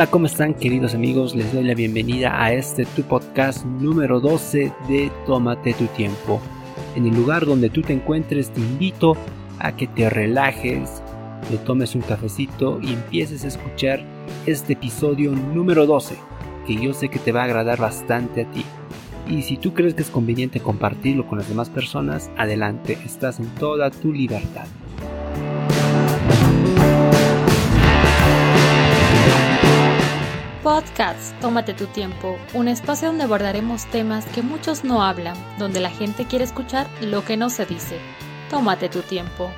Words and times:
Hola, 0.00 0.10
¿cómo 0.10 0.24
están 0.24 0.54
queridos 0.54 0.94
amigos? 0.94 1.34
Les 1.34 1.52
doy 1.52 1.62
la 1.62 1.74
bienvenida 1.74 2.42
a 2.42 2.54
este 2.54 2.86
tu 2.86 3.02
podcast 3.02 3.66
número 3.66 4.18
12 4.18 4.72
de 4.88 5.12
Tómate 5.26 5.74
tu 5.74 5.84
tiempo. 5.88 6.40
En 6.96 7.04
el 7.04 7.14
lugar 7.14 7.44
donde 7.44 7.68
tú 7.68 7.82
te 7.82 7.92
encuentres 7.92 8.48
te 8.48 8.60
invito 8.60 9.14
a 9.58 9.76
que 9.76 9.86
te 9.86 10.08
relajes, 10.08 11.02
le 11.50 11.58
tomes 11.58 11.94
un 11.94 12.00
cafecito 12.00 12.80
y 12.82 12.94
empieces 12.94 13.44
a 13.44 13.48
escuchar 13.48 14.02
este 14.46 14.72
episodio 14.72 15.32
número 15.32 15.84
12, 15.84 16.16
que 16.66 16.76
yo 16.76 16.94
sé 16.94 17.10
que 17.10 17.18
te 17.18 17.32
va 17.32 17.42
a 17.42 17.44
agradar 17.44 17.78
bastante 17.78 18.44
a 18.44 18.50
ti. 18.50 18.64
Y 19.28 19.42
si 19.42 19.58
tú 19.58 19.74
crees 19.74 19.92
que 19.92 20.00
es 20.00 20.08
conveniente 20.08 20.60
compartirlo 20.60 21.26
con 21.26 21.36
las 21.36 21.48
demás 21.50 21.68
personas, 21.68 22.30
adelante, 22.38 22.96
estás 23.04 23.38
en 23.38 23.54
toda 23.56 23.90
tu 23.90 24.14
libertad. 24.14 24.64
Podcast 30.62 31.40
Tómate 31.40 31.72
tu 31.72 31.86
tiempo, 31.86 32.36
un 32.52 32.68
espacio 32.68 33.08
donde 33.08 33.24
abordaremos 33.24 33.86
temas 33.86 34.26
que 34.26 34.42
muchos 34.42 34.84
no 34.84 35.02
hablan, 35.02 35.34
donde 35.58 35.80
la 35.80 35.88
gente 35.88 36.26
quiere 36.26 36.44
escuchar 36.44 36.86
lo 37.00 37.24
que 37.24 37.38
no 37.38 37.48
se 37.48 37.64
dice. 37.64 37.96
Tómate 38.50 38.90
tu 38.90 39.00
tiempo. 39.00 39.50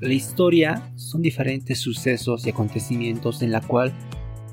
La 0.00 0.14
historia 0.14 0.90
son 0.96 1.20
diferentes 1.20 1.78
sucesos 1.78 2.46
y 2.46 2.50
acontecimientos 2.50 3.42
en 3.42 3.52
la 3.52 3.60
cual 3.60 3.92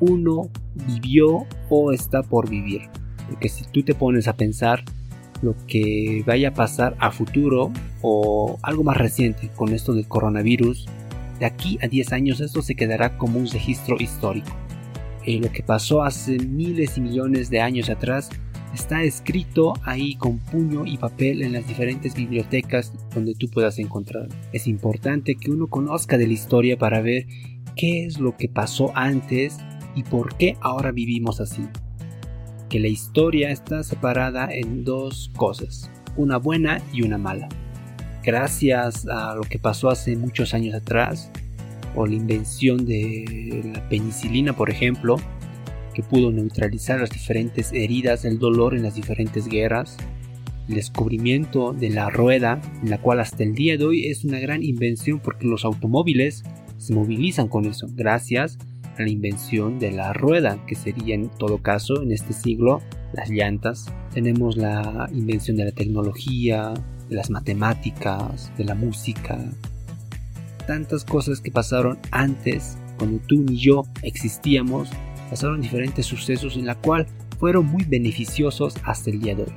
uno 0.02 0.50
vivió 0.74 1.48
o 1.70 1.94
está 1.94 2.22
por 2.22 2.50
vivir. 2.50 2.82
Porque 3.30 3.48
si 3.48 3.64
tú 3.64 3.84
te 3.84 3.96
pones 3.96 4.28
a 4.28 4.36
pensar, 4.36 4.84
lo 5.42 5.56
que 5.68 6.24
vaya 6.26 6.50
a 6.50 6.54
pasar 6.54 6.96
a 7.00 7.12
futuro 7.12 7.72
o 8.02 8.58
algo 8.62 8.84
más 8.84 8.98
reciente 8.98 9.50
con 9.56 9.74
esto 9.74 9.94
del 9.94 10.08
coronavirus, 10.08 10.88
de 11.40 11.46
aquí 11.46 11.80
a 11.82 11.88
10 11.88 12.14
años 12.14 12.42
esto 12.42 12.62
se 12.62 12.76
quedará 12.76 13.18
como 13.18 13.40
un 13.40 13.48
registro 13.48 13.96
histórico. 14.00 14.52
Eh, 15.26 15.40
lo 15.40 15.52
que 15.52 15.64
pasó 15.64 16.04
hace 16.04 16.38
miles 16.40 16.98
y 16.98 17.02
millones 17.02 17.50
de 17.50 17.62
años 17.62 17.90
atrás 17.90 18.30
está 18.74 19.04
escrito 19.04 19.74
ahí 19.84 20.16
con 20.16 20.40
puño 20.40 20.86
y 20.86 20.98
papel 20.98 21.42
en 21.42 21.54
las 21.54 21.68
diferentes 21.68 22.14
bibliotecas 22.16 22.94
donde 23.14 23.34
tú 23.36 23.50
puedas 23.50 23.80
encontrar. 23.80 24.28
Es 24.54 24.68
importante 24.68 25.36
que 25.36 25.52
uno 25.52 25.68
conozca 25.68 26.18
de 26.18 26.28
la 26.28 26.34
historia 26.34 26.78
para 26.78 27.02
ver 27.02 27.26
qué 27.76 28.06
es 28.06 28.20
lo 28.20 28.38
que 28.38 28.50
pasó 28.50 28.92
antes 28.96 29.58
y 29.96 30.04
por 30.04 30.36
qué 30.36 30.56
ahora 30.62 30.92
vivimos 30.92 31.42
así 31.42 31.64
que 32.70 32.80
la 32.80 32.88
historia 32.88 33.50
está 33.50 33.84
separada 33.84 34.48
en 34.52 34.84
dos 34.84 35.32
cosas, 35.36 35.90
una 36.16 36.38
buena 36.38 36.82
y 36.94 37.02
una 37.02 37.18
mala. 37.18 37.50
Gracias 38.24 39.08
a 39.08 39.36
lo 39.36 39.42
que 39.42 39.60
pasó 39.60 39.90
hace 39.90 40.16
muchos 40.16 40.54
años 40.54 40.76
atrás, 40.76 41.32
o 41.96 42.06
la 42.06 42.14
invención 42.14 42.86
de 42.86 43.72
la 43.74 43.90
penicilina, 43.90 44.56
por 44.56 44.70
ejemplo, 44.70 45.18
que 45.94 46.04
pudo 46.04 46.32
neutralizar 46.32 47.00
las 47.00 47.10
diferentes 47.10 47.74
heridas 47.74 48.22
del 48.22 48.38
dolor 48.38 48.76
en 48.76 48.84
las 48.84 48.96
diferentes 48.96 49.48
guerras, 49.48 49.98
el 50.68 50.76
descubrimiento 50.76 51.74
de 51.74 51.90
la 51.90 52.12
rueda, 52.12 52.62
en 52.84 52.92
la 52.92 53.00
cual 53.00 53.20
hasta 53.20 53.44
el 53.44 53.56
día 53.56 53.76
de 53.76 53.86
hoy 53.86 54.06
es 54.06 54.24
una 54.24 54.40
gran 54.40 54.62
invención 54.62 55.20
porque 55.20 55.48
los 55.48 55.66
automóviles 55.66 56.44
se 56.78 56.94
movilizan 56.94 57.48
con 57.48 57.66
eso, 57.66 57.88
gracias 57.92 58.60
la 59.04 59.12
invención 59.12 59.80
de 59.80 59.92
la 59.92 60.14
rueda, 60.14 60.64
que 60.66 60.76
sería 60.76 61.16
en 61.16 61.30
todo 61.30 61.60
caso 61.60 62.02
en 62.02 62.12
este 62.12 62.34
siglo 62.34 62.82
las 63.14 63.30
llantas. 63.30 63.86
Tenemos 64.14 64.58
la 64.58 65.10
invención 65.14 65.58
de 65.58 65.66
la 65.66 65.72
tecnología, 65.72 66.74
de 67.10 67.16
las 67.16 67.30
matemáticas, 67.30 68.52
de 68.58 68.66
la 68.66 68.76
música. 68.76 69.40
Tantas 70.68 71.04
cosas 71.04 71.42
que 71.42 71.52
pasaron 71.52 71.98
antes, 72.12 72.78
cuando 72.98 73.20
tú 73.28 73.44
ni 73.44 73.58
yo 73.58 73.84
existíamos, 74.04 74.90
pasaron 75.30 75.62
diferentes 75.62 76.06
sucesos 76.06 76.56
en 76.56 76.66
la 76.66 76.76
cual 76.76 77.08
fueron 77.40 77.66
muy 77.66 77.86
beneficiosos 77.86 78.76
hasta 78.84 79.10
el 79.10 79.20
día 79.22 79.36
de 79.36 79.44
hoy. 79.44 79.54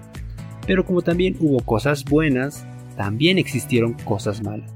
Pero 0.66 0.84
como 0.84 1.02
también 1.02 1.36
hubo 1.40 1.60
cosas 1.60 2.04
buenas, 2.04 2.64
también 2.96 3.38
existieron 3.38 3.94
cosas 4.04 4.42
malas. 4.42 4.72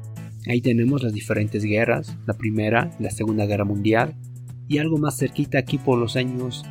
Ahí 0.48 0.60
tenemos 0.60 1.02
las 1.02 1.12
diferentes 1.12 1.64
guerras, 1.64 2.16
la 2.26 2.34
primera, 2.34 2.90
la 2.98 3.10
segunda 3.10 3.46
guerra 3.46 3.64
mundial, 3.64 4.14
y 4.68 4.78
algo 4.78 4.98
más 4.98 5.16
cerquita 5.16 5.58
aquí 5.58 5.78
por 5.78 5.98
los 5.98 6.16
años 6.16 6.64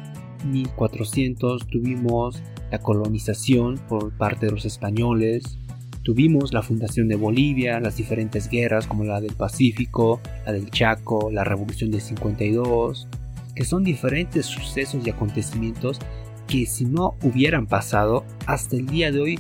1400 0.46 1.68
tuvimos 1.68 2.42
la 2.72 2.80
colonización 2.80 3.80
por 3.88 4.12
parte 4.18 4.48
de 4.48 4.52
los 4.52 4.66
españoles, 4.66 5.58
tuvimos 6.04 6.54
la 6.54 6.62
fundación 6.62 7.08
de 7.08 7.16
Bolivia, 7.16 7.80
las 7.80 7.98
diferentes 7.98 8.50
guerras 8.50 8.88
como 8.88 9.04
la 9.04 9.22
del 9.22 9.34
Pacífico, 9.34 10.20
la 10.46 10.52
del 10.52 10.70
Chaco, 10.70 11.30
la 11.32 11.44
revolución 11.44 11.92
del 11.92 12.02
52, 12.02 13.08
que 13.56 13.66
son 13.66 13.84
diferentes 13.84 14.46
sucesos 14.46 15.06
y 15.06 15.10
acontecimientos 15.10 16.00
que 16.48 16.66
si 16.66 16.86
no 16.86 17.16
hubieran 17.24 17.66
pasado 17.66 18.24
hasta 18.46 18.76
el 18.76 18.86
día 18.86 19.12
de 19.12 19.22
hoy, 19.22 19.40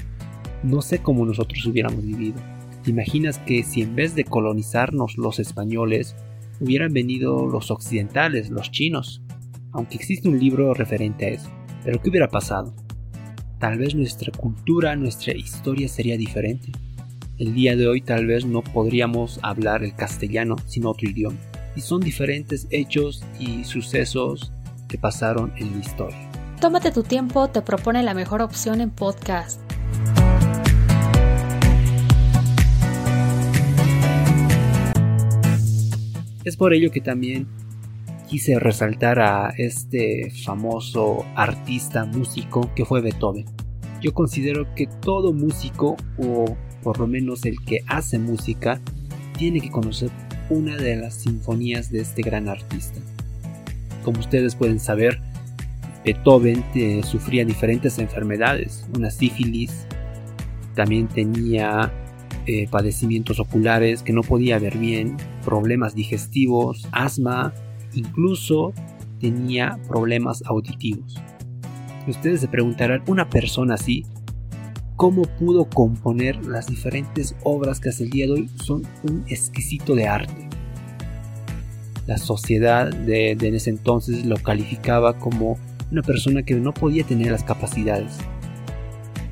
no 0.63 0.81
sé 0.81 0.99
cómo 0.99 1.25
nosotros 1.25 1.65
hubiéramos 1.65 2.03
vivido. 2.03 2.37
¿Te 2.83 2.91
imaginas 2.91 3.37
que 3.39 3.63
si 3.63 3.81
en 3.81 3.95
vez 3.95 4.15
de 4.15 4.23
colonizarnos 4.23 5.17
los 5.17 5.39
españoles, 5.39 6.15
hubieran 6.59 6.93
venido 6.93 7.45
los 7.47 7.71
occidentales, 7.71 8.49
los 8.49 8.71
chinos, 8.71 9.21
aunque 9.71 9.95
existe 9.95 10.29
un 10.29 10.39
libro 10.39 10.73
referente 10.73 11.25
a 11.25 11.29
eso. 11.29 11.49
Pero 11.83 12.01
¿qué 12.01 12.09
hubiera 12.09 12.27
pasado? 12.27 12.73
Tal 13.59 13.77
vez 13.77 13.95
nuestra 13.95 14.31
cultura, 14.31 14.95
nuestra 14.95 15.33
historia 15.33 15.87
sería 15.87 16.17
diferente. 16.17 16.71
El 17.37 17.53
día 17.53 17.75
de 17.75 17.87
hoy 17.87 18.01
tal 18.01 18.25
vez 18.27 18.45
no 18.45 18.61
podríamos 18.61 19.39
hablar 19.43 19.83
el 19.83 19.95
castellano 19.95 20.55
sin 20.67 20.85
otro 20.85 21.09
idioma. 21.09 21.37
Y 21.75 21.81
son 21.81 21.99
diferentes 21.99 22.67
hechos 22.69 23.23
y 23.39 23.63
sucesos 23.65 24.53
que 24.87 24.97
pasaron 24.97 25.51
en 25.57 25.71
la 25.71 25.79
historia. 25.79 26.29
Tómate 26.61 26.91
tu 26.91 27.03
tiempo, 27.03 27.49
te 27.49 27.61
propone 27.61 28.01
la 28.03 28.13
mejor 28.13 28.41
opción 28.41 28.79
en 28.79 28.89
podcast. 28.89 29.59
Es 36.45 36.55
por 36.57 36.73
ello 36.73 36.91
que 36.91 37.01
también 37.01 37.47
quise 38.29 38.59
resaltar 38.59 39.19
a 39.19 39.49
este 39.57 40.31
famoso 40.43 41.25
artista 41.35 42.05
músico 42.05 42.71
que 42.75 42.85
fue 42.85 43.01
Beethoven. 43.01 43.45
Yo 43.99 44.13
considero 44.13 44.73
que 44.75 44.87
todo 45.01 45.33
músico, 45.33 45.97
o 46.19 46.55
por 46.83 46.99
lo 46.99 47.07
menos 47.07 47.45
el 47.45 47.59
que 47.65 47.79
hace 47.87 48.19
música, 48.19 48.79
tiene 49.37 49.59
que 49.59 49.71
conocer 49.71 50.11
una 50.51 50.77
de 50.77 50.95
las 50.95 51.15
sinfonías 51.15 51.91
de 51.91 52.01
este 52.01 52.21
gran 52.21 52.47
artista. 52.47 52.99
Como 54.03 54.19
ustedes 54.19 54.53
pueden 54.53 54.79
saber, 54.79 55.19
Beethoven 56.03 56.63
eh, 56.75 57.01
sufría 57.03 57.43
diferentes 57.43 57.97
enfermedades, 57.97 58.85
una 58.95 59.09
sífilis, 59.09 59.87
también 60.75 61.07
tenía 61.07 61.91
eh, 62.45 62.67
padecimientos 62.69 63.39
oculares, 63.39 64.03
que 64.03 64.13
no 64.13 64.21
podía 64.21 64.59
ver 64.59 64.77
bien, 64.77 65.17
problemas 65.45 65.95
digestivos, 65.95 66.87
asma, 66.91 67.53
incluso 67.93 68.73
tenía 69.19 69.79
problemas 69.87 70.43
auditivos. 70.45 71.15
Ustedes 72.07 72.41
se 72.41 72.47
preguntarán, 72.47 73.03
una 73.07 73.29
persona 73.29 73.75
así, 73.75 74.03
¿cómo 74.95 75.21
pudo 75.23 75.69
componer 75.69 76.45
las 76.45 76.67
diferentes 76.67 77.35
obras 77.43 77.79
que 77.79 77.89
hasta 77.89 78.03
el 78.03 78.09
día 78.09 78.25
de 78.25 78.33
hoy 78.33 78.49
son 78.55 78.83
un 79.03 79.23
exquisito 79.27 79.95
de 79.95 80.07
arte? 80.07 80.49
La 82.07 82.17
sociedad 82.17 82.91
de, 82.91 83.35
de 83.35 83.55
ese 83.55 83.69
entonces 83.69 84.25
lo 84.25 84.35
calificaba 84.37 85.17
como 85.17 85.57
una 85.91 86.01
persona 86.01 86.43
que 86.43 86.55
no 86.55 86.73
podía 86.73 87.03
tener 87.03 87.31
las 87.31 87.43
capacidades. 87.43 88.17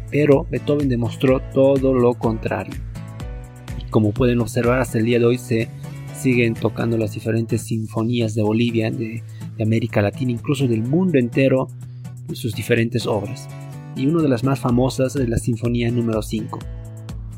Pero 0.09 0.47
Beethoven 0.49 0.89
demostró 0.89 1.41
todo 1.53 1.93
lo 1.93 2.13
contrario 2.13 2.75
como 3.93 4.11
pueden 4.11 4.41
observar 4.41 4.79
hasta 4.79 4.97
el 4.97 5.05
día 5.05 5.19
de 5.19 5.25
hoy 5.25 5.37
se 5.37 5.69
siguen 6.13 6.53
tocando 6.53 6.97
las 6.97 7.13
diferentes 7.13 7.61
sinfonías 7.61 8.35
de 8.35 8.43
Bolivia, 8.43 8.91
de, 8.91 9.23
América 9.61 10.01
Latina, 10.01 10.31
incluso 10.31 10.67
del 10.67 10.83
mundo 10.83 11.17
entero, 11.17 11.67
sus 12.33 12.53
diferentes 12.53 13.05
obras. 13.05 13.47
Y 13.95 14.07
una 14.07 14.21
de 14.21 14.29
las 14.29 14.43
más 14.43 14.59
famosas 14.59 15.15
es 15.15 15.29
la 15.29 15.37
Sinfonía 15.37 15.91
número 15.91 16.21
5, 16.21 16.59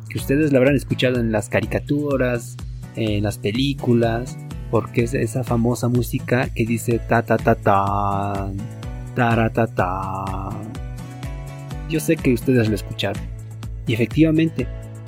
que 0.10 0.18
ustedes 0.18 0.52
la 0.52 0.60
habrán 0.60 0.76
escuchado 0.76 1.20
en 1.20 1.32
las 1.32 1.50
caricaturas, 1.50 2.56
en 2.96 3.24
las 3.24 3.38
películas, 3.38 4.38
porque 4.72 5.04
es 5.04 5.14
esa 5.14 5.44
famosa 5.44 5.90
música 5.90 6.50
que 6.54 6.66
dice 6.66 7.00
ta 7.00 7.22
ta 7.24 7.38
ta 7.38 7.56
ta, 7.56 8.52
ta 9.16 9.50
ta 9.50 9.68
ta. 9.68 10.50
Yo 11.90 12.00
sé 12.00 12.16
que 12.16 12.34
ustedes 12.34 12.70
la 12.70 12.76
escucharon. 12.76 13.22
Y 13.88 13.94
efectivamente, 13.94 14.68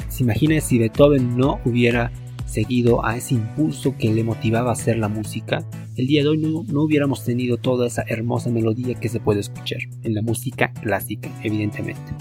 se 0.09 0.23
imagina 0.23 0.59
si 0.61 0.77
Beethoven 0.77 1.37
no 1.37 1.59
hubiera 1.65 2.11
seguido 2.47 3.05
a 3.05 3.17
ese 3.17 3.35
impulso 3.35 3.95
que 3.97 4.11
le 4.11 4.23
motivaba 4.23 4.71
a 4.71 4.73
hacer 4.73 4.97
la 4.97 5.09
música, 5.09 5.63
el 5.95 6.07
día 6.07 6.23
de 6.23 6.29
hoy 6.29 6.37
no, 6.37 6.63
no, 6.63 6.81
hubiéramos 6.81 7.23
tenido 7.23 7.57
toda 7.57 7.87
esa 7.87 8.03
hermosa 8.07 8.49
melodía 8.49 8.95
que 8.95 9.09
se 9.09 9.19
puede 9.19 9.41
escuchar 9.41 9.79
en 10.03 10.15
la 10.15 10.21
música 10.21 10.71
clásica, 10.73 11.29
evidentemente. 11.43 12.13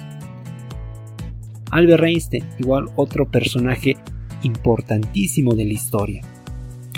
Albert 1.70 2.04
Einstein, 2.04 2.44
igual 2.58 2.86
otro 2.96 3.30
personaje 3.30 3.96
importantísimo 4.42 5.54
de 5.54 5.64
la 5.64 5.72
historia. 5.72 6.22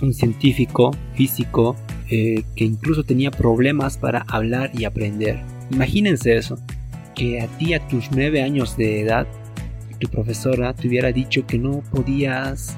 Un 0.03 0.15
científico, 0.15 0.93
físico, 1.15 1.77
eh, 2.11 2.43
que 2.55 2.65
incluso 2.65 3.05
tenía 3.05 3.31
problemas 3.31 3.99
para 3.99 4.25
hablar 4.29 4.71
y 4.75 4.85
aprender. 4.85 5.41
Imagínense 5.71 6.37
eso, 6.37 6.57
que 7.15 7.41
a 7.41 7.47
ti 7.59 7.75
a 7.75 7.87
tus 7.89 8.11
nueve 8.13 8.43
años 8.43 8.77
de 8.77 9.01
edad, 9.01 9.27
tu 9.99 10.09
profesora 10.09 10.75
te 10.75 10.87
hubiera 10.87 11.11
dicho 11.13 11.45
que 11.47 11.59
no 11.59 11.83
podías 11.91 12.77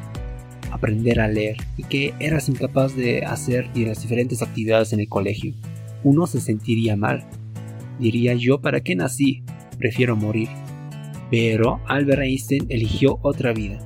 aprender 0.72 1.20
a 1.20 1.28
leer 1.28 1.56
y 1.76 1.84
que 1.84 2.14
eras 2.20 2.48
incapaz 2.48 2.94
de 2.94 3.24
hacer 3.24 3.70
las 3.76 4.02
diferentes 4.02 4.42
actividades 4.42 4.92
en 4.92 5.00
el 5.00 5.08
colegio. 5.08 5.54
Uno 6.02 6.26
se 6.26 6.40
sentiría 6.40 6.96
mal. 6.96 7.24
Diría 7.98 8.34
yo, 8.34 8.60
¿para 8.60 8.80
qué 8.80 8.96
nací? 8.96 9.42
Prefiero 9.78 10.16
morir. 10.16 10.48
Pero 11.30 11.80
Albert 11.86 12.22
Einstein 12.22 12.66
eligió 12.68 13.18
otra 13.22 13.52
vida. 13.52 13.78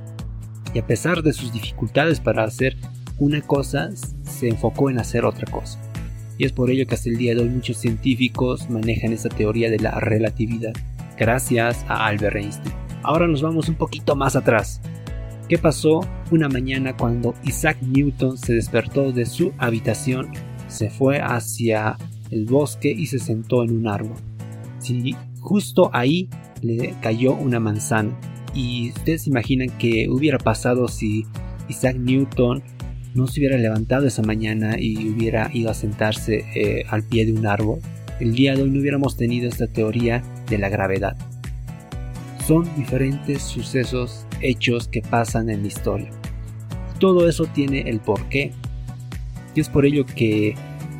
Y 0.73 0.79
a 0.79 0.87
pesar 0.87 1.21
de 1.21 1.33
sus 1.33 1.53
dificultades 1.53 2.19
para 2.19 2.43
hacer 2.43 2.75
una 3.19 3.41
cosa, 3.41 3.89
se 4.23 4.49
enfocó 4.49 4.89
en 4.89 4.99
hacer 4.99 5.25
otra 5.25 5.49
cosa. 5.51 5.79
Y 6.37 6.45
es 6.45 6.51
por 6.51 6.69
ello 6.69 6.85
que 6.85 6.95
hasta 6.95 7.09
el 7.09 7.17
día 7.17 7.33
de 7.33 7.41
hoy 7.41 7.49
muchos 7.49 7.77
científicos 7.77 8.69
manejan 8.69 9.13
esta 9.13 9.29
teoría 9.29 9.69
de 9.69 9.79
la 9.79 9.99
relatividad, 9.99 10.73
gracias 11.17 11.85
a 11.87 12.07
Albert 12.07 12.35
Einstein. 12.35 12.75
Ahora 13.03 13.27
nos 13.27 13.41
vamos 13.41 13.69
un 13.69 13.75
poquito 13.75 14.15
más 14.15 14.35
atrás. 14.35 14.81
¿Qué 15.47 15.59
pasó 15.59 16.01
una 16.31 16.49
mañana 16.49 16.97
cuando 16.97 17.35
Isaac 17.43 17.77
Newton 17.81 18.35
se 18.37 18.53
despertó 18.53 19.11
de 19.11 19.27
su 19.27 19.53
habitación, 19.59 20.31
se 20.67 20.89
fue 20.89 21.21
hacia 21.21 21.97
el 22.31 22.45
bosque 22.45 22.89
y 22.89 23.05
se 23.05 23.19
sentó 23.19 23.63
en 23.63 23.77
un 23.77 23.87
árbol? 23.87 24.17
Si 24.79 25.15
justo 25.39 25.91
ahí 25.93 26.29
le 26.61 26.95
cayó 27.01 27.33
una 27.35 27.59
manzana. 27.59 28.17
Y 28.55 28.89
ustedes 28.89 29.23
se 29.23 29.29
imaginan 29.29 29.69
que 29.77 30.07
hubiera 30.09 30.37
pasado 30.37 30.87
si 30.87 31.25
Isaac 31.67 31.97
Newton 31.97 32.63
no 33.13 33.27
se 33.27 33.39
hubiera 33.39 33.57
levantado 33.57 34.07
esa 34.07 34.23
mañana 34.23 34.79
y 34.79 35.09
hubiera 35.09 35.51
ido 35.53 35.69
a 35.69 35.73
sentarse 35.73 36.45
eh, 36.55 36.85
al 36.89 37.03
pie 37.03 37.25
de 37.25 37.33
un 37.33 37.45
árbol. 37.45 37.79
El 38.19 38.33
día 38.33 38.55
de 38.55 38.63
hoy 38.63 38.71
no 38.71 38.79
hubiéramos 38.79 39.17
tenido 39.17 39.47
esta 39.47 39.67
teoría 39.67 40.23
de 40.49 40.57
la 40.57 40.69
gravedad. 40.69 41.17
Son 42.45 42.63
diferentes 42.75 43.41
sucesos, 43.41 44.25
hechos 44.47 44.87
que 44.87 45.01
pasan 45.01 45.49
en 45.49 45.61
la 45.61 45.67
historia. 45.67 46.09
Todo 46.99 47.27
eso 47.27 47.45
tiene 47.45 47.81
el 47.89 47.99
porqué. 47.99 48.51
Y 49.53 49.59
es 49.59 49.69
por 49.69 49.85
ello 49.85 50.05
que 50.05 50.55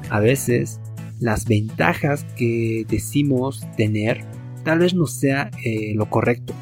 a 0.10 0.20
veces 0.20 0.80
las 1.20 1.46
ventajas 1.46 2.26
que 2.36 2.86
decimos 2.90 3.66
tener 3.78 4.24
tal 4.64 4.80
vez 4.80 4.94
no 4.94 5.06
sea 5.06 5.52
eh, 5.64 5.94
lo 5.96 6.10
correcto. 6.10 6.54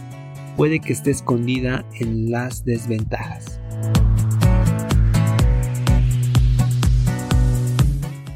Puede 0.58 0.80
que 0.80 0.94
esté 0.94 1.12
escondida 1.12 1.86
en 2.00 2.30
las 2.30 2.64
desventajas. 2.64 3.60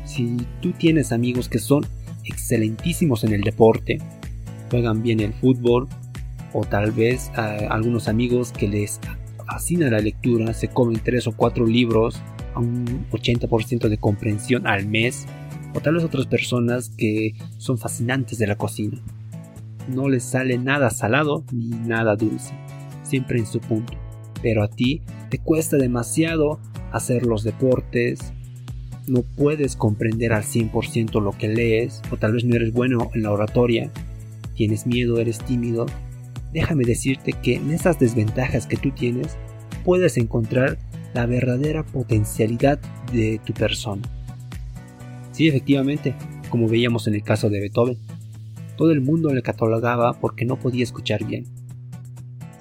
Si 0.06 0.38
tú 0.62 0.72
tienes 0.72 1.12
amigos 1.12 1.48
que 1.48 1.60
son 1.60 1.86
excelentísimos 2.24 3.24
en 3.24 3.34
el 3.34 3.42
deporte, 3.42 4.00
juegan 4.72 5.04
bien 5.04 5.20
el 5.20 5.34
fútbol, 5.34 5.88
o 6.58 6.66
tal 6.66 6.92
vez 6.92 7.30
algunos 7.36 8.08
amigos 8.08 8.52
que 8.52 8.68
les 8.68 9.00
fascina 9.46 9.90
la 9.90 10.00
lectura, 10.00 10.54
se 10.54 10.68
comen 10.68 11.00
tres 11.04 11.28
o 11.28 11.32
cuatro 11.32 11.66
libros 11.66 12.20
a 12.56 12.60
un 12.60 13.06
80% 13.12 13.88
de 13.88 13.98
comprensión 13.98 14.66
al 14.66 14.88
mes, 14.88 15.26
o 15.74 15.80
tal 15.80 15.96
vez 15.96 16.04
otras 16.04 16.26
personas 16.26 16.90
que 16.90 17.34
son 17.58 17.78
fascinantes 17.78 18.40
de 18.40 18.48
la 18.48 18.56
cocina 18.56 19.02
no 19.88 20.10
les 20.10 20.24
sale 20.24 20.58
nada 20.58 20.90
salado 20.90 21.44
ni 21.52 21.70
nada 21.70 22.16
dulce, 22.16 22.54
siempre 23.04 23.40
en 23.40 23.46
su 23.46 23.60
punto. 23.60 23.94
Pero 24.42 24.64
a 24.64 24.68
ti 24.68 25.02
te 25.30 25.40
cuesta 25.40 25.78
demasiado 25.78 26.60
hacer 26.92 27.26
los 27.26 27.44
deportes, 27.44 28.34
no 29.08 29.22
puedes 29.22 29.76
comprender 29.76 30.34
al 30.34 30.44
100% 30.44 31.22
lo 31.22 31.32
que 31.32 31.48
lees, 31.48 32.02
o 32.12 32.18
tal 32.18 32.34
vez 32.34 32.44
no 32.44 32.56
eres 32.56 32.74
bueno 32.74 33.10
en 33.14 33.24
la 33.24 33.32
oratoria, 33.32 33.90
tienes 34.56 34.86
miedo, 34.86 35.20
eres 35.20 35.40
tímido. 35.40 35.86
Déjame 36.54 36.86
decirte 36.86 37.34
que 37.34 37.56
en 37.56 37.72
esas 37.72 38.00
desventajas 38.00 38.68
que 38.68 38.78
tú 38.78 38.92
tienes, 38.92 39.38
puedes 39.84 40.18
encontrar 40.18 40.78
la 41.14 41.26
verdadera 41.26 41.86
potencialidad 41.86 42.80
de 43.12 43.40
tu 43.46 43.54
persona. 43.54 44.02
Sí, 45.32 45.48
efectivamente, 45.48 46.16
como 46.50 46.68
veíamos 46.68 47.08
en 47.08 47.16
el 47.16 47.24
caso 47.24 47.50
de 47.50 47.60
Beethoven. 47.60 47.98
Todo 48.76 48.92
el 48.92 49.02
mundo 49.02 49.34
le 49.34 49.42
catalogaba 49.42 50.14
porque 50.20 50.46
no 50.46 50.58
podía 50.58 50.84
escuchar 50.84 51.26
bien. 51.26 51.46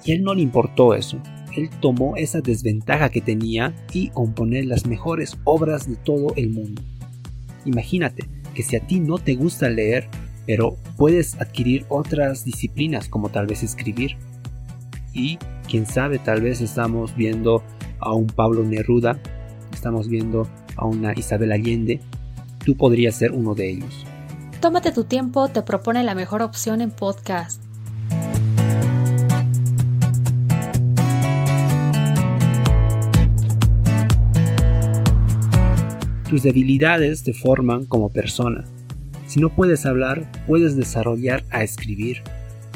Y 0.03 0.11
a 0.11 0.15
él 0.15 0.23
no 0.23 0.33
le 0.33 0.41
importó 0.41 0.93
eso. 0.93 1.19
Él 1.55 1.69
tomó 1.81 2.15
esa 2.17 2.41
desventaja 2.41 3.09
que 3.09 3.21
tenía 3.21 3.73
y 3.93 4.09
componer 4.09 4.65
las 4.65 4.85
mejores 4.85 5.37
obras 5.43 5.89
de 5.89 5.95
todo 5.95 6.33
el 6.35 6.49
mundo. 6.49 6.81
Imagínate 7.65 8.25
que 8.53 8.63
si 8.63 8.75
a 8.75 8.79
ti 8.79 8.99
no 8.99 9.17
te 9.17 9.35
gusta 9.35 9.69
leer, 9.69 10.07
pero 10.47 10.77
puedes 10.95 11.39
adquirir 11.39 11.85
otras 11.89 12.45
disciplinas 12.45 13.09
como 13.09 13.29
tal 13.29 13.45
vez 13.45 13.61
escribir. 13.61 14.17
Y 15.13 15.37
quién 15.69 15.85
sabe, 15.85 16.19
tal 16.19 16.41
vez 16.41 16.61
estamos 16.61 17.15
viendo 17.15 17.61
a 17.99 18.13
un 18.13 18.27
Pablo 18.27 18.63
Neruda, 18.63 19.19
estamos 19.73 20.07
viendo 20.07 20.47
a 20.77 20.85
una 20.85 21.13
Isabel 21.13 21.51
Allende, 21.51 21.99
tú 22.65 22.75
podrías 22.77 23.15
ser 23.15 23.33
uno 23.33 23.53
de 23.53 23.71
ellos. 23.71 24.05
Tómate 24.61 24.91
tu 24.91 25.03
tiempo 25.03 25.49
te 25.49 25.61
propone 25.61 26.03
la 26.03 26.15
mejor 26.15 26.41
opción 26.41 26.81
en 26.81 26.91
podcast. 26.91 27.61
Tus 36.29 36.43
debilidades 36.43 37.23
te 37.23 37.33
forman 37.33 37.85
como 37.85 38.09
persona. 38.09 38.65
Si 39.27 39.41
no 39.41 39.49
puedes 39.49 39.85
hablar, 39.85 40.31
puedes 40.47 40.75
desarrollar 40.77 41.43
a 41.51 41.61
escribir. 41.61 42.23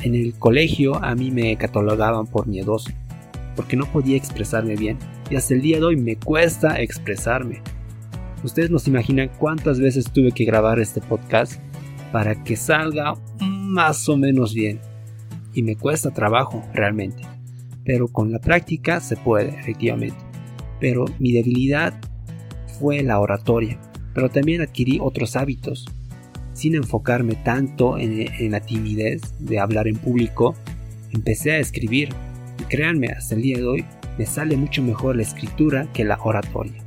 En 0.04 0.16
el 0.16 0.34
colegio 0.34 1.02
a 1.04 1.16
mí 1.16 1.32
me 1.32 1.56
catalogaban 1.56 2.28
por 2.28 2.48
miedoso, 2.48 2.92
porque 3.56 3.78
no 3.78 3.86
podía 3.86 4.18
expresarme 4.18 4.76
bien, 4.76 4.98
y 5.30 5.38
hasta 5.38 5.54
el 5.54 5.62
día 5.62 5.78
de 5.78 5.86
hoy 5.86 5.96
me 5.96 6.18
cuesta 6.18 6.82
expresarme. 6.82 7.62
Ustedes 8.44 8.70
no 8.70 8.80
se 8.80 8.90
imaginan 8.90 9.30
cuántas 9.40 9.80
veces 9.80 10.12
tuve 10.12 10.32
que 10.32 10.46
grabar 10.46 10.80
este 10.80 11.00
podcast 11.00 11.62
para 12.12 12.44
que 12.44 12.56
salga 12.56 13.14
más 13.40 14.10
o 14.10 14.18
menos 14.18 14.54
bien. 14.54 14.80
Y 15.54 15.64
me 15.64 15.76
cuesta 15.76 16.12
trabajo 16.12 16.64
realmente. 16.74 17.24
Pero 17.86 18.08
con 18.08 18.32
la 18.32 18.40
práctica 18.40 19.00
se 19.00 19.16
puede, 19.16 19.50
efectivamente. 19.60 20.18
Pero 20.80 21.06
mi 21.20 21.32
debilidad 21.32 21.94
fue 22.80 23.04
la 23.04 23.20
oratoria. 23.20 23.80
Pero 24.14 24.30
también 24.30 24.62
adquirí 24.62 25.00
otros 25.02 25.36
hábitos. 25.36 25.86
Sin 26.54 26.76
enfocarme 26.76 27.36
tanto 27.36 27.98
en, 27.98 28.52
la 28.52 28.60
timidez 28.60 29.22
de 29.40 29.60
hablar 29.60 29.88
en 29.88 29.96
público, 29.96 30.56
empecé 31.12 31.52
a 31.52 31.60
escribir. 31.60 32.10
Y 32.60 32.64
créanme, 32.64 33.08
hasta 33.08 33.36
el 33.36 33.42
día 33.42 33.58
de 33.58 33.66
hoy 33.66 33.86
me 34.18 34.26
sale 34.26 34.58
mucho 34.58 34.84
mejor 34.84 35.16
la 35.16 35.24
escritura 35.24 35.88
que 35.94 36.04
la 36.04 36.20
oratoria. 36.22 36.84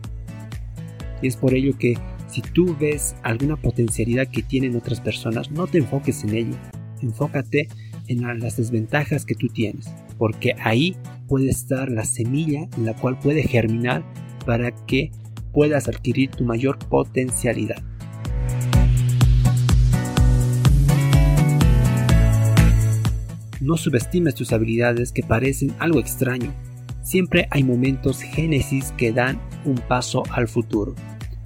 Y 1.22 1.28
es 1.28 1.36
por 1.36 1.54
ello 1.54 1.76
que 1.78 1.96
si 2.28 2.42
tú 2.42 2.76
ves 2.78 3.16
alguna 3.22 3.56
potencialidad 3.56 4.28
que 4.28 4.42
tienen 4.42 4.76
otras 4.76 5.00
personas, 5.00 5.50
no 5.50 5.66
te 5.66 5.78
enfoques 5.78 6.24
en 6.24 6.34
ello. 6.34 6.56
Enfócate 7.00 7.68
en 8.08 8.40
las 8.40 8.56
desventajas 8.56 9.24
que 9.24 9.34
tú 9.34 9.48
tienes, 9.48 9.90
porque 10.18 10.54
ahí 10.60 10.96
puede 11.28 11.48
estar 11.48 11.90
la 11.90 12.04
semilla 12.04 12.68
en 12.76 12.86
la 12.86 12.94
cual 12.94 13.18
puede 13.18 13.42
germinar 13.44 14.04
para 14.44 14.72
que 14.86 15.10
puedas 15.52 15.88
adquirir 15.88 16.30
tu 16.30 16.44
mayor 16.44 16.78
potencialidad. 16.78 17.82
No 23.64 23.78
subestimes 23.78 24.34
tus 24.34 24.52
habilidades 24.52 25.10
que 25.10 25.22
parecen 25.22 25.72
algo 25.78 25.98
extraño. 25.98 26.52
Siempre 27.02 27.48
hay 27.50 27.64
momentos 27.64 28.20
génesis 28.20 28.92
que 28.98 29.10
dan 29.10 29.40
un 29.64 29.76
paso 29.76 30.22
al 30.32 30.48
futuro. 30.48 30.94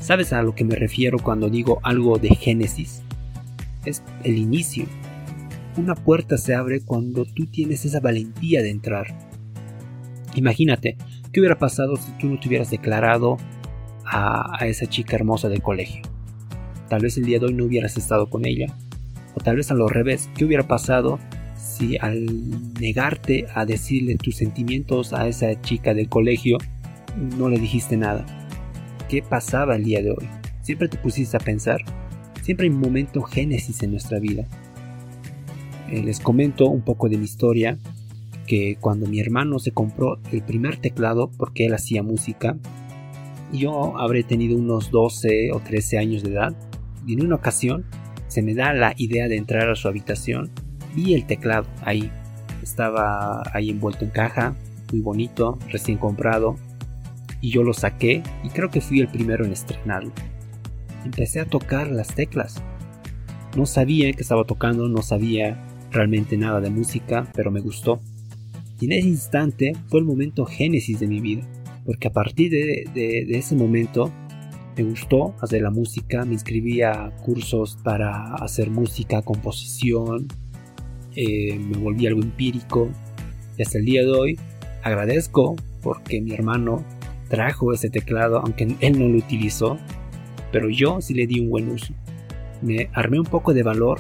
¿Sabes 0.00 0.32
a 0.32 0.42
lo 0.42 0.52
que 0.52 0.64
me 0.64 0.74
refiero 0.74 1.20
cuando 1.20 1.48
digo 1.48 1.78
algo 1.84 2.18
de 2.18 2.30
Génesis? 2.30 3.04
Es 3.84 4.02
el 4.24 4.36
inicio. 4.36 4.86
Una 5.76 5.94
puerta 5.94 6.38
se 6.38 6.56
abre 6.56 6.80
cuando 6.80 7.24
tú 7.24 7.46
tienes 7.46 7.84
esa 7.84 8.00
valentía 8.00 8.62
de 8.62 8.70
entrar. 8.70 9.16
Imagínate, 10.34 10.96
¿qué 11.32 11.38
hubiera 11.38 11.60
pasado 11.60 11.94
si 11.94 12.10
tú 12.18 12.26
no 12.26 12.40
te 12.40 12.48
hubieras 12.48 12.70
declarado 12.70 13.36
a, 14.04 14.58
esa 14.66 14.86
chica 14.86 15.14
hermosa 15.14 15.48
del 15.48 15.62
colegio? 15.62 16.02
Tal 16.88 17.00
vez 17.00 17.16
el 17.16 17.26
día 17.26 17.38
de 17.38 17.46
hoy 17.46 17.54
no 17.54 17.66
hubieras 17.66 17.96
estado 17.96 18.28
con 18.28 18.44
ella. 18.44 18.76
O 19.36 19.40
tal 19.40 19.54
vez 19.54 19.70
a 19.70 19.74
lo 19.74 19.86
revés, 19.86 20.28
¿qué 20.34 20.44
hubiera 20.44 20.66
pasado 20.66 21.20
si 21.58 21.98
al 21.98 22.24
negarte 22.80 23.46
a 23.54 23.66
decirle 23.66 24.16
tus 24.16 24.36
sentimientos 24.36 25.12
a 25.12 25.28
esa 25.28 25.60
chica 25.60 25.92
del 25.92 26.08
colegio 26.08 26.58
no 27.36 27.48
le 27.48 27.58
dijiste 27.58 27.96
nada? 27.96 28.24
qué 29.08 29.22
pasaba 29.22 29.76
el 29.76 29.84
día 29.84 30.02
de 30.02 30.10
hoy. 30.10 30.28
Siempre 30.62 30.88
te 30.88 30.98
pusiste 30.98 31.36
a 31.36 31.40
pensar. 31.40 31.80
Siempre 32.42 32.66
hay 32.66 32.72
un 32.72 32.80
momento 32.80 33.22
génesis 33.22 33.82
en 33.82 33.90
nuestra 33.90 34.18
vida. 34.18 34.46
Eh, 35.90 36.02
les 36.02 36.20
comento 36.20 36.66
un 36.66 36.82
poco 36.82 37.08
de 37.08 37.16
mi 37.16 37.24
historia. 37.24 37.78
que 38.46 38.78
cuando 38.80 39.06
mi 39.06 39.20
hermano 39.20 39.58
se 39.58 39.72
compró 39.72 40.20
el 40.32 40.42
primer 40.42 40.78
teclado, 40.78 41.30
porque 41.36 41.66
él 41.66 41.74
hacía 41.74 42.02
música, 42.02 42.56
yo 43.52 43.98
habré 43.98 44.22
tenido 44.22 44.56
unos 44.56 44.90
12 44.90 45.52
o 45.52 45.60
13 45.60 45.98
años 45.98 46.22
de 46.22 46.30
edad, 46.30 46.56
y 47.06 47.12
en 47.12 47.26
una 47.26 47.34
ocasión 47.34 47.84
se 48.26 48.40
me 48.40 48.54
da 48.54 48.72
la 48.72 48.94
idea 48.96 49.28
de 49.28 49.36
entrar 49.36 49.68
a 49.68 49.76
su 49.76 49.86
habitación, 49.86 50.50
vi 50.98 51.14
el 51.14 51.26
teclado 51.26 51.66
ahí, 51.82 52.10
estaba 52.62 53.42
ahí 53.54 53.70
envuelto 53.70 54.04
en 54.04 54.10
caja, 54.10 54.56
muy 54.90 55.00
bonito, 55.00 55.58
recién 55.70 55.96
comprado, 55.96 56.56
y 57.40 57.50
yo 57.50 57.62
lo 57.62 57.72
saqué 57.72 58.22
y 58.42 58.48
creo 58.48 58.70
que 58.70 58.80
fui 58.80 59.00
el 59.00 59.08
primero 59.08 59.44
en 59.44 59.52
estrenarlo. 59.52 60.10
Empecé 61.04 61.40
a 61.40 61.46
tocar 61.46 61.88
las 61.88 62.08
teclas. 62.08 62.60
No 63.56 63.64
sabía 63.64 64.12
que 64.12 64.22
estaba 64.22 64.44
tocando, 64.44 64.88
no 64.88 65.02
sabía 65.02 65.64
realmente 65.92 66.36
nada 66.36 66.60
de 66.60 66.70
música, 66.70 67.30
pero 67.34 67.50
me 67.52 67.60
gustó. 67.60 68.00
Y 68.80 68.86
en 68.86 68.92
ese 68.92 69.08
instante 69.08 69.72
fue 69.86 70.00
el 70.00 70.06
momento 70.06 70.44
génesis 70.44 70.98
de 70.98 71.06
mi 71.06 71.20
vida, 71.20 71.42
porque 71.86 72.08
a 72.08 72.12
partir 72.12 72.50
de, 72.50 73.26
ese 73.30 73.54
momento 73.54 74.12
me 74.76 74.82
gustó 74.82 75.34
hacer 75.40 75.62
la 75.62 75.70
música, 75.70 76.24
me 76.24 76.34
inscribí 76.34 76.82
a 76.82 77.12
cursos 77.24 77.78
para 77.84 78.34
hacer 78.34 78.70
música, 78.70 79.22
composición, 79.22 80.26
eh, 81.20 81.58
me 81.58 81.76
volví 81.78 82.06
algo 82.06 82.22
empírico 82.22 82.88
y 83.56 83.62
hasta 83.62 83.78
el 83.78 83.84
día 83.84 84.02
de 84.02 84.10
hoy 84.12 84.38
agradezco 84.84 85.56
porque 85.82 86.20
mi 86.20 86.32
hermano 86.32 86.84
trajo 87.28 87.72
ese 87.72 87.90
teclado, 87.90 88.38
aunque 88.38 88.76
él 88.78 88.98
no 89.00 89.08
lo 89.08 89.18
utilizó, 89.18 89.78
pero 90.52 90.70
yo 90.70 91.00
sí 91.00 91.14
le 91.14 91.26
di 91.26 91.40
un 91.40 91.50
buen 91.50 91.70
uso. 91.70 91.92
Me 92.62 92.88
armé 92.92 93.18
un 93.18 93.26
poco 93.26 93.52
de 93.52 93.64
valor, 93.64 93.98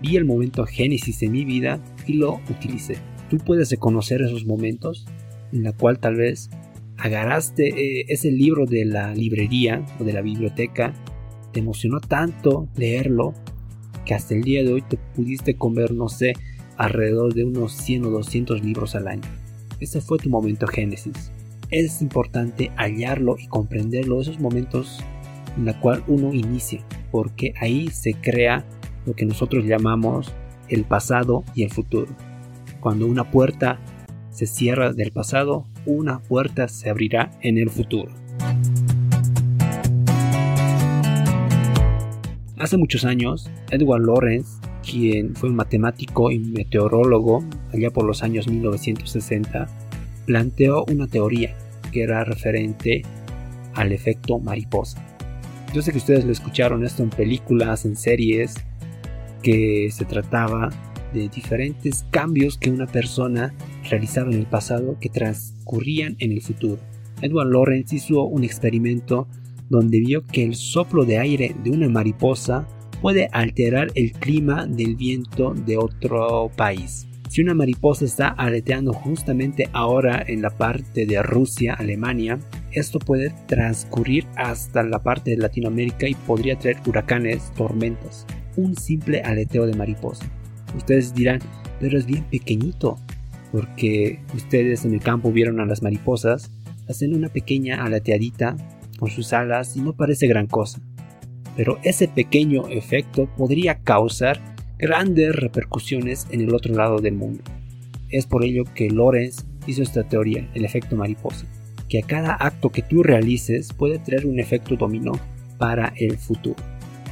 vi 0.00 0.14
el 0.14 0.24
momento 0.24 0.64
génesis 0.64 1.18
de 1.18 1.28
mi 1.28 1.44
vida 1.44 1.80
y 2.06 2.12
lo 2.12 2.40
utilicé. 2.48 2.98
Tú 3.28 3.38
puedes 3.38 3.68
reconocer 3.72 4.22
esos 4.22 4.46
momentos 4.46 5.06
en 5.52 5.64
la 5.64 5.72
cual 5.72 5.98
tal 5.98 6.14
vez 6.14 6.50
agarraste 6.98 7.68
eh, 7.68 8.04
ese 8.10 8.30
libro 8.30 8.64
de 8.64 8.84
la 8.84 9.12
librería 9.12 9.84
o 9.98 10.04
de 10.04 10.12
la 10.12 10.22
biblioteca, 10.22 10.94
te 11.52 11.58
emocionó 11.58 11.98
tanto 12.00 12.68
leerlo 12.76 13.34
que 14.04 14.14
hasta 14.14 14.34
el 14.34 14.42
día 14.42 14.62
de 14.62 14.72
hoy 14.72 14.82
te 14.82 14.96
pudiste 14.96 15.56
comer, 15.56 15.92
no 15.92 16.08
sé, 16.08 16.34
alrededor 16.76 17.34
de 17.34 17.44
unos 17.44 17.72
100 17.72 18.06
o 18.06 18.10
200 18.10 18.64
libros 18.64 18.94
al 18.94 19.08
año. 19.08 19.28
Ese 19.80 20.00
fue 20.00 20.18
tu 20.18 20.30
momento 20.30 20.66
génesis 20.66 21.30
es 21.70 22.02
importante 22.02 22.70
hallarlo 22.76 23.36
y 23.38 23.48
comprenderlo, 23.48 24.20
esos 24.20 24.38
momentos 24.38 25.00
en 25.56 25.64
la 25.64 25.80
cual 25.80 26.04
uno 26.06 26.32
inicia, 26.32 26.84
porque 27.10 27.54
ahí 27.60 27.88
se 27.88 28.14
crea 28.14 28.64
lo 29.06 29.14
que 29.14 29.26
nosotros 29.26 29.64
llamamos 29.64 30.32
el 30.68 30.84
pasado 30.84 31.44
y 31.54 31.62
el 31.62 31.70
futuro. 31.70 32.08
Cuando 32.80 33.06
una 33.06 33.30
puerta 33.30 33.80
se 34.30 34.46
cierra 34.46 34.92
del 34.92 35.12
pasado, 35.12 35.66
una 35.86 36.20
puerta 36.20 36.68
se 36.68 36.90
abrirá 36.90 37.30
en 37.42 37.58
el 37.58 37.70
futuro. 37.70 38.12
Hace 42.64 42.78
muchos 42.78 43.04
años, 43.04 43.50
Edward 43.70 44.00
Lorenz, 44.00 44.58
quien 44.82 45.36
fue 45.36 45.50
un 45.50 45.54
matemático 45.54 46.30
y 46.30 46.38
meteorólogo 46.38 47.44
allá 47.74 47.90
por 47.90 48.06
los 48.06 48.22
años 48.22 48.48
1960, 48.48 49.68
planteó 50.24 50.86
una 50.90 51.06
teoría 51.06 51.58
que 51.92 52.02
era 52.02 52.24
referente 52.24 53.02
al 53.74 53.92
efecto 53.92 54.38
mariposa. 54.38 55.04
Yo 55.74 55.82
sé 55.82 55.92
que 55.92 55.98
ustedes 55.98 56.24
lo 56.24 56.32
escucharon 56.32 56.86
esto 56.86 57.02
en 57.02 57.10
películas, 57.10 57.84
en 57.84 57.96
series, 57.96 58.54
que 59.42 59.90
se 59.92 60.06
trataba 60.06 60.70
de 61.12 61.28
diferentes 61.28 62.06
cambios 62.10 62.56
que 62.56 62.70
una 62.70 62.86
persona 62.86 63.52
realizaba 63.90 64.30
en 64.30 64.38
el 64.38 64.46
pasado 64.46 64.96
que 64.98 65.10
transcurrían 65.10 66.16
en 66.18 66.32
el 66.32 66.40
futuro. 66.40 66.78
Edward 67.20 67.48
Lorenz 67.48 67.92
hizo 67.92 68.24
un 68.24 68.42
experimento 68.42 69.28
donde 69.68 70.00
vio 70.00 70.24
que 70.24 70.44
el 70.44 70.54
soplo 70.54 71.04
de 71.04 71.18
aire 71.18 71.54
de 71.62 71.70
una 71.70 71.88
mariposa 71.88 72.66
puede 73.00 73.28
alterar 73.32 73.90
el 73.94 74.12
clima 74.12 74.66
del 74.66 74.96
viento 74.96 75.54
de 75.54 75.76
otro 75.76 76.50
país. 76.56 77.06
Si 77.28 77.42
una 77.42 77.54
mariposa 77.54 78.04
está 78.04 78.28
aleteando 78.28 78.92
justamente 78.92 79.68
ahora 79.72 80.24
en 80.26 80.40
la 80.40 80.50
parte 80.50 81.04
de 81.04 81.20
Rusia, 81.22 81.74
Alemania, 81.74 82.38
esto 82.70 82.98
puede 82.98 83.34
transcurrir 83.46 84.26
hasta 84.36 84.82
la 84.84 85.02
parte 85.02 85.32
de 85.32 85.38
Latinoamérica 85.38 86.08
y 86.08 86.14
podría 86.14 86.56
traer 86.58 86.76
huracanes, 86.86 87.52
tormentas. 87.56 88.24
Un 88.56 88.76
simple 88.76 89.20
aleteo 89.20 89.66
de 89.66 89.74
mariposa. 89.74 90.24
Ustedes 90.76 91.12
dirán, 91.12 91.40
pero 91.80 91.98
es 91.98 92.06
bien 92.06 92.24
pequeñito, 92.24 92.98
porque 93.50 94.20
ustedes 94.34 94.84
en 94.84 94.94
el 94.94 95.00
campo 95.00 95.32
vieron 95.32 95.60
a 95.60 95.66
las 95.66 95.82
mariposas, 95.82 96.50
hacen 96.88 97.14
una 97.14 97.28
pequeña 97.28 97.84
aleteadita 97.84 98.56
con 98.98 99.10
sus 99.10 99.32
alas 99.32 99.76
y 99.76 99.80
no 99.80 99.94
parece 99.94 100.26
gran 100.26 100.46
cosa. 100.46 100.80
Pero 101.56 101.78
ese 101.82 102.08
pequeño 102.08 102.68
efecto 102.68 103.28
podría 103.36 103.76
causar 103.80 104.40
grandes 104.78 105.34
repercusiones 105.34 106.26
en 106.30 106.40
el 106.40 106.54
otro 106.54 106.74
lado 106.74 106.98
del 106.98 107.14
mundo. 107.14 107.42
Es 108.10 108.26
por 108.26 108.44
ello 108.44 108.64
que 108.74 108.90
Lorenz 108.90 109.44
hizo 109.66 109.82
esta 109.82 110.02
teoría, 110.04 110.48
el 110.54 110.64
efecto 110.64 110.96
mariposa, 110.96 111.46
que 111.88 112.00
a 112.00 112.06
cada 112.06 112.34
acto 112.34 112.70
que 112.70 112.82
tú 112.82 113.02
realices 113.02 113.72
puede 113.72 113.98
traer 113.98 114.26
un 114.26 114.40
efecto 114.40 114.76
dominó 114.76 115.12
para 115.58 115.92
el 115.96 116.18
futuro. 116.18 116.62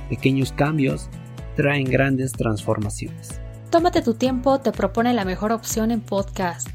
Pequeños 0.08 0.52
cambios 0.52 1.08
traen 1.56 1.84
grandes 1.84 2.32
transformaciones. 2.32 3.40
Tómate 3.70 4.02
tu 4.02 4.14
tiempo, 4.14 4.60
te 4.60 4.72
propone 4.72 5.14
la 5.14 5.24
mejor 5.24 5.52
opción 5.52 5.90
en 5.90 6.02
podcast. 6.02 6.68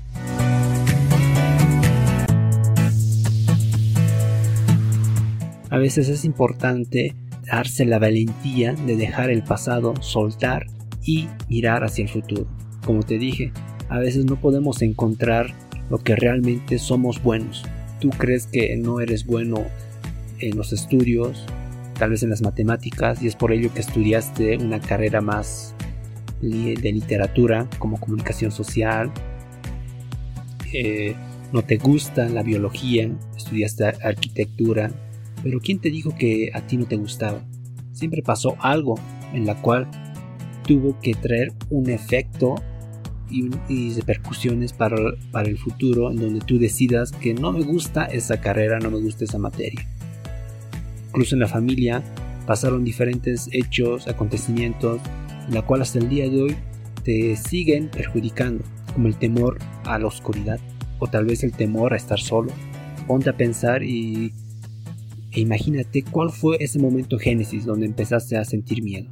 A 5.69 5.77
veces 5.77 6.07
es 6.07 6.23
importante 6.23 7.13
darse 7.45 7.85
la 7.85 7.99
valentía 7.99 8.73
de 8.73 8.95
dejar 8.95 9.29
el 9.29 9.43
pasado, 9.43 9.93
soltar 10.01 10.67
y 11.03 11.27
mirar 11.49 11.83
hacia 11.83 12.03
el 12.03 12.09
futuro. 12.09 12.47
Como 12.85 13.03
te 13.03 13.17
dije, 13.17 13.51
a 13.89 13.99
veces 13.99 14.25
no 14.25 14.39
podemos 14.39 14.81
encontrar 14.81 15.53
lo 15.89 15.97
que 15.97 16.15
realmente 16.15 16.79
somos 16.79 17.21
buenos. 17.21 17.63
Tú 17.99 18.09
crees 18.09 18.47
que 18.47 18.75
no 18.77 18.99
eres 18.99 19.25
bueno 19.25 19.65
en 20.39 20.57
los 20.57 20.71
estudios, 20.71 21.45
tal 21.97 22.11
vez 22.11 22.23
en 22.23 22.29
las 22.29 22.41
matemáticas, 22.41 23.21
y 23.21 23.27
es 23.27 23.35
por 23.35 23.51
ello 23.51 23.73
que 23.73 23.81
estudiaste 23.81 24.57
una 24.57 24.79
carrera 24.79 25.21
más 25.21 25.73
de 26.41 26.91
literatura 26.91 27.67
como 27.79 27.99
comunicación 27.99 28.51
social. 28.51 29.11
Eh, 30.73 31.15
no 31.51 31.63
te 31.63 31.77
gusta 31.77 32.27
la 32.29 32.43
biología, 32.43 33.09
estudiaste 33.35 33.85
arquitectura, 33.85 34.91
pero 35.47 35.61
¿quién 35.61 35.79
te 35.79 35.89
dijo 35.89 36.13
que 36.13 36.51
a 36.53 36.67
ti 36.67 36.75
no 36.75 36.85
te 36.85 36.97
gustaba? 36.97 37.41
Siempre 37.93 38.21
pasó 38.21 38.57
algo 38.59 38.95
en 39.31 39.45
la 39.45 39.55
cual 39.61 39.89
tuvo 40.67 40.99
que 40.99 41.13
traer 41.13 41.53
un 41.69 41.89
efecto 41.89 42.55
y, 43.29 43.93
repercusiones 43.93 44.73
para, 44.73 44.97
para 45.31 45.47
el 45.47 45.57
futuro 45.57 46.11
en 46.11 46.17
donde 46.17 46.41
tú 46.41 46.59
decidas 46.59 47.13
que 47.13 47.33
no 47.33 47.53
me 47.53 47.61
gusta 47.61 48.07
esa 48.07 48.41
carrera, 48.41 48.79
no 48.79 48.91
me 48.91 48.99
gusta 48.99 49.23
esa 49.23 49.37
materia. 49.37 49.87
Incluso 51.07 51.35
en 51.35 51.39
la 51.39 51.47
familia 51.47 52.03
pasaron 52.45 52.83
diferentes 52.83 53.47
hechos, 53.53 54.05
acontecimientos, 54.09 54.99
en 55.47 55.53
la 55.53 55.61
cual 55.61 55.81
hasta 55.81 55.99
el 55.99 56.09
día 56.09 56.29
de 56.29 56.41
hoy 56.41 56.55
te 57.05 57.37
siguen 57.37 57.87
perjudicando, 57.87 58.65
como 58.93 59.07
el 59.07 59.15
temor 59.15 59.59
a 59.85 59.97
la 59.97 60.07
oscuridad 60.07 60.59
o 60.99 61.07
tal 61.07 61.23
vez 61.23 61.45
el 61.45 61.53
temor 61.53 61.93
a 61.93 61.95
estar 61.95 62.19
solo. 62.19 62.51
Ponte 63.07 63.29
a 63.29 63.37
pensar 63.37 63.81
y 63.81 64.33
e 65.31 65.41
imagínate 65.41 66.03
cuál 66.03 66.31
fue 66.31 66.57
ese 66.59 66.79
momento 66.79 67.17
génesis 67.19 67.65
donde 67.65 67.85
empezaste 67.85 68.37
a 68.37 68.45
sentir 68.45 68.83
miedo 68.83 69.09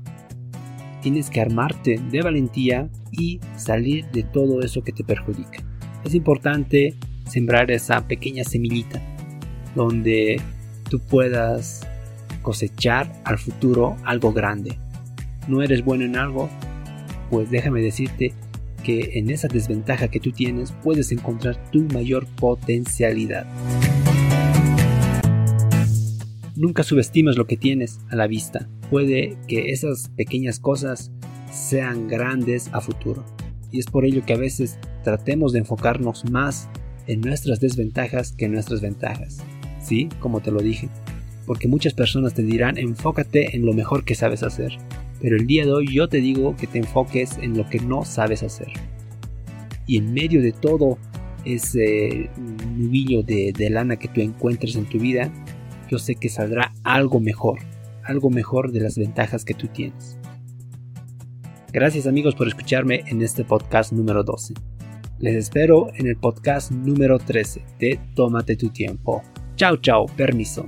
tienes 1.05 1.29
que 1.29 1.39
armarte 1.39 2.01
de 2.09 2.23
valentía 2.23 2.89
y 3.11 3.39
salir 3.57 4.07
de 4.07 4.23
todo 4.23 4.61
eso 4.61 4.83
que 4.83 4.91
te 4.91 5.03
perjudica. 5.03 5.63
Es 6.03 6.15
importante 6.15 6.95
sembrar 7.27 7.69
esa 7.69 8.07
pequeña 8.07 8.43
semillita 8.43 8.99
donde 9.75 10.41
tú 10.89 10.99
puedas 10.99 11.85
cosechar 12.41 13.13
al 13.23 13.37
futuro 13.37 13.95
algo 14.03 14.33
grande. 14.33 14.79
¿No 15.47 15.61
eres 15.61 15.85
bueno 15.85 16.05
en 16.05 16.15
algo? 16.15 16.49
Pues 17.29 17.51
déjame 17.51 17.83
decirte 17.83 18.33
que 18.83 19.19
en 19.19 19.29
esa 19.29 19.47
desventaja 19.47 20.07
que 20.07 20.19
tú 20.19 20.31
tienes 20.31 20.71
puedes 20.71 21.11
encontrar 21.11 21.69
tu 21.69 21.83
mayor 21.83 22.25
potencialidad. 22.25 23.45
Nunca 26.55 26.83
subestimes 26.83 27.35
lo 27.35 27.47
que 27.47 27.57
tienes 27.57 27.99
a 28.09 28.15
la 28.15 28.27
vista. 28.27 28.69
Puede 28.89 29.37
que 29.47 29.71
esas 29.71 30.09
pequeñas 30.15 30.59
cosas 30.59 31.11
sean 31.51 32.07
grandes 32.07 32.69
a 32.71 32.79
futuro. 32.79 33.25
Y 33.71 33.79
es 33.79 33.87
por 33.87 34.05
ello 34.05 34.23
que 34.25 34.33
a 34.33 34.37
veces 34.37 34.79
tratemos 35.03 35.51
de 35.51 35.59
enfocarnos 35.59 36.23
más 36.31 36.69
en 37.07 37.19
nuestras 37.21 37.59
desventajas 37.59 38.31
que 38.31 38.45
en 38.45 38.53
nuestras 38.53 38.81
ventajas. 38.81 39.43
Sí, 39.81 40.07
como 40.19 40.39
te 40.39 40.51
lo 40.51 40.61
dije. 40.61 40.89
Porque 41.45 41.67
muchas 41.67 41.93
personas 41.93 42.33
te 42.33 42.41
dirán 42.41 42.77
enfócate 42.77 43.55
en 43.55 43.65
lo 43.65 43.73
mejor 43.73 44.05
que 44.05 44.15
sabes 44.15 44.41
hacer. 44.41 44.77
Pero 45.21 45.35
el 45.35 45.47
día 45.47 45.65
de 45.65 45.73
hoy 45.73 45.87
yo 45.93 46.07
te 46.07 46.21
digo 46.21 46.55
que 46.55 46.67
te 46.67 46.77
enfoques 46.77 47.37
en 47.37 47.57
lo 47.57 47.69
que 47.69 47.79
no 47.79 48.05
sabes 48.05 48.43
hacer. 48.43 48.69
y 49.87 49.97
en 49.97 50.13
medio 50.13 50.41
de 50.41 50.51
todo 50.51 50.97
ese 51.43 52.29
nubillo 52.75 53.21
de, 53.21 53.53
de 53.55 53.69
lana 53.69 53.97
que 53.97 54.07
tú 54.07 54.21
encuentres 54.21 54.75
en 54.75 54.85
tu 54.85 54.97
vida, 54.97 55.31
yo 55.89 55.99
sé 55.99 56.15
que 56.15 56.29
saldrá 56.29 56.73
algo 56.83 57.19
mejor, 57.19 57.59
algo 58.03 58.29
mejor 58.29 58.71
de 58.71 58.81
las 58.81 58.97
ventajas 58.97 59.45
que 59.45 59.53
tú 59.53 59.67
tienes. 59.67 60.17
Gracias 61.71 62.07
amigos 62.07 62.35
por 62.35 62.47
escucharme 62.47 63.03
en 63.07 63.21
este 63.21 63.43
podcast 63.43 63.91
número 63.91 64.23
12. 64.23 64.53
Les 65.19 65.35
espero 65.35 65.87
en 65.95 66.07
el 66.07 66.17
podcast 66.17 66.71
número 66.71 67.19
13 67.19 67.63
de 67.79 67.99
Tómate 68.15 68.55
tu 68.55 68.69
tiempo. 68.69 69.23
Chao, 69.55 69.77
chao, 69.77 70.05
permiso. 70.05 70.65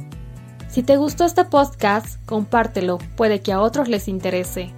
Si 0.69 0.83
te 0.83 0.97
gustó 0.97 1.25
este 1.25 1.45
podcast, 1.45 2.23
compártelo, 2.25 2.97
puede 3.15 3.41
que 3.41 3.51
a 3.51 3.61
otros 3.61 3.87
les 3.87 4.07
interese. 4.07 4.73